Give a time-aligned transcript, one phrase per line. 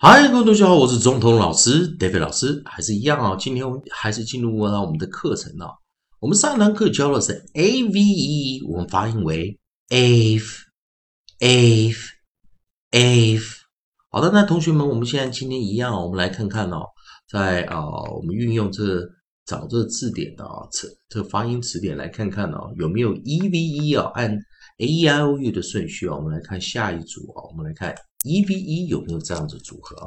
[0.00, 3.34] 嗨，各位同学好，我是中通老师 David 老师，还是一样啊。
[3.36, 5.72] 今天我还是进入到我们的课程啊。
[6.20, 9.58] 我们上一堂课教的是 A V E，我们发音为
[9.88, 10.62] ave，ave，ave。
[14.08, 16.84] 好的，那同学们，我们现在今天一样，我们来看看哦，
[17.28, 17.84] 在啊，
[18.14, 19.00] 我们运用这
[19.46, 24.12] 找这字典的啊，这这发音词典来看看哦，有没有 E V E 啊？
[24.14, 24.38] 按
[24.78, 27.92] A E I O U 的顺序啊，我们来看下一组啊，我们来看
[28.24, 30.06] E V E 有没有这样子组合啊？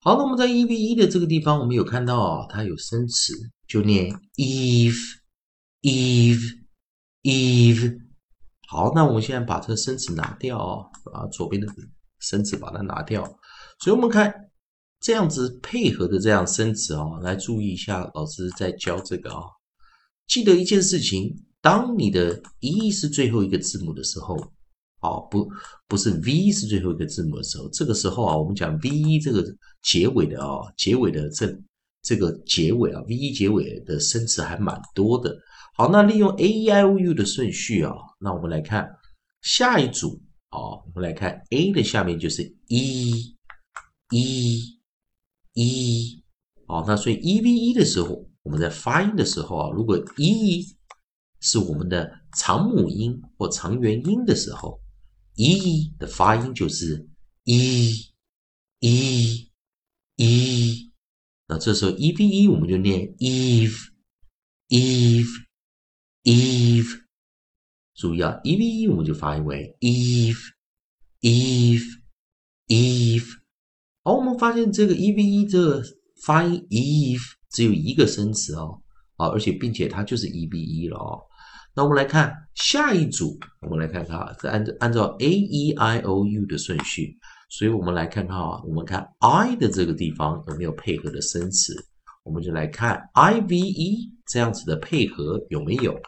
[0.00, 3.32] 好，那我们在 E V E 的这个地方，我们有看到啊，它有生词，
[3.66, 5.08] 就念 eve，eve，eve。
[8.68, 11.66] 好，那我们现在把这个生词拿掉啊，把左边的
[12.20, 13.24] 生词把它拿掉。
[13.78, 14.50] 所以我们看
[15.00, 19.44] 这样子配合的这样生词啊，来注意一下，老师在教这个啊，
[20.26, 21.46] 记得一件事情。
[21.62, 24.36] 当你的 E 是最后一个字母的时候，
[24.98, 25.48] 啊，不，
[25.86, 29.44] 不是 V 是最后一个字母的时候，这个时候啊，我们讲 V 这个
[29.82, 31.56] 结尾的啊，结尾的这
[32.02, 35.38] 这个结尾啊，V 结尾的生词还蛮多的。
[35.74, 38.88] 好，那利用 A E I O U 的顺序啊，那我们来看
[39.40, 40.20] 下一组
[40.50, 43.34] 啊，我们来看 A 的下面就是 E
[44.10, 44.78] E
[45.54, 46.22] E，
[46.66, 50.66] 好，那所以 E V E 的时候，我们在发音的时候啊，如果 E
[51.42, 54.80] 是我们的长母音或长元音的时候
[55.34, 57.08] ，e 的发音就是
[57.44, 57.92] e
[58.78, 59.50] e
[60.16, 60.92] e。
[61.48, 63.88] 那这时候 e v e 我们就念 eve
[64.68, 65.44] eve
[66.22, 67.02] eve。
[67.94, 70.38] 注意啊，e v e 我们就发音为 eve
[71.20, 72.00] eve
[72.68, 73.26] eve。
[74.04, 75.82] 好，我们发现这个 e v e 这个
[76.24, 78.80] 发音 eve 只有一个生词哦，
[79.16, 81.20] 啊，而且并且它就是 e v e 了哦。
[81.74, 87.16] 那我们来看下一组，我们来看看啊，是按照按照 A E I O U 的顺序，
[87.48, 91.74] 所以我们来看看啊，我们看 I 的这个地方有没有配合的生词，
[92.24, 95.98] 我们就来看 I V E 这样子的配合有没有，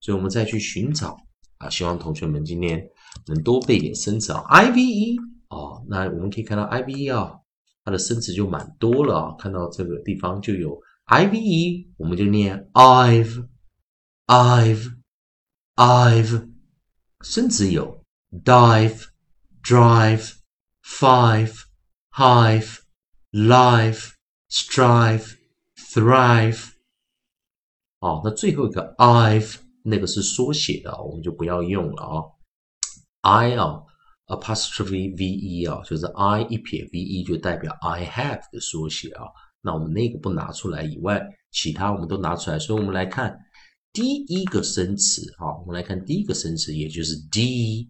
[0.00, 1.16] 所以我们再去寻找
[1.58, 2.86] 啊，希望同学们今天
[3.26, 5.16] 能多背点生词啊，I V E
[5.48, 7.32] 哦，那我们可以看到 I V E 啊，
[7.84, 13.42] 它的生词就蛮多了啊，看到这个地方就有 I V E，我们就念 I've，I've
[15.76, 16.52] I've，
[17.22, 18.04] 孙子有
[18.44, 19.06] dive
[19.60, 21.62] drive，five
[22.12, 24.12] hive，live
[24.48, 25.36] strive
[25.76, 26.68] thrive。
[27.98, 32.22] 哦，那最后一个 IVE 那个是缩写的，我们就不要用了啊。
[33.22, 33.82] I 啊
[34.28, 39.24] ，apostrophe V1 啊，就是 I 一撇 v e 就代表 I have 的缩写啊，
[39.60, 41.20] 那我们那个不拿出来以外，
[41.50, 43.36] 其他我们都拿出来，所以我们来看。
[43.94, 47.88] 第一个生词，好，我们来看第一个生词，也就是 D，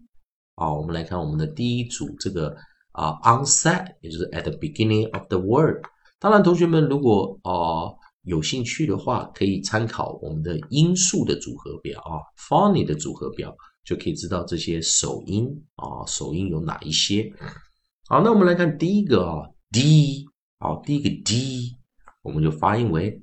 [0.53, 2.55] 啊，我们来看我们的第一组这个
[2.91, 5.83] 啊，onset，也就是 at the beginning of the word。
[6.19, 7.89] 当然，同学们如果啊
[8.21, 17.33] 有兴趣的话，可以参考我们的音素的组合表啊，phony 的组合表，就可以知道这些首音啊，首音有哪一些。
[18.07, 20.27] 好，那我们来看第一个啊，D，
[20.59, 21.75] 好，第一个 D，
[22.21, 23.19] 我们就发音为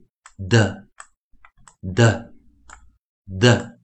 [0.50, 2.31] d，d。
[3.26, 3.78] the，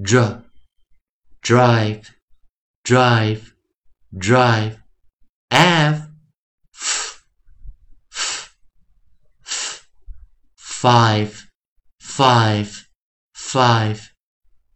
[0.00, 0.42] dr,
[1.42, 2.14] drive,
[2.82, 3.54] drive,
[4.16, 4.82] drive,
[5.50, 6.08] f,
[6.74, 7.24] f,
[8.10, 8.56] f,
[9.44, 9.86] f,
[10.56, 11.48] five,
[12.00, 12.88] five,
[13.34, 14.12] five,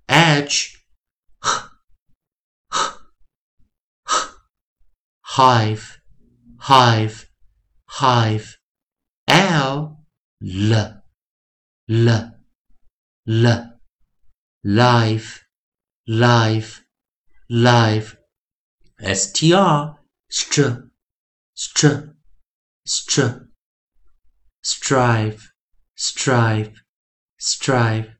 [0.08, 0.76] edge,
[1.42, 1.50] h,
[2.70, 2.80] h,
[4.06, 4.26] h,
[5.36, 5.98] hive,
[6.60, 7.26] hive,
[7.88, 8.56] hive,
[9.28, 9.98] l,
[10.40, 11.02] l,
[11.90, 12.08] l,
[13.26, 13.46] l
[14.64, 15.44] life,
[16.06, 16.80] life,
[17.50, 18.16] life.
[19.12, 19.98] str,
[20.30, 20.88] str,
[21.54, 22.14] str,
[22.86, 23.28] str.
[24.62, 25.52] strive,
[25.96, 26.72] strive,
[27.36, 28.16] strive.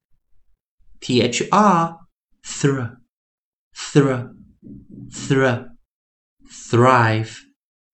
[1.00, 1.96] thr,
[2.44, 2.98] thr,
[3.74, 4.30] thr,
[5.10, 5.75] thr.
[6.48, 7.36] Thrive,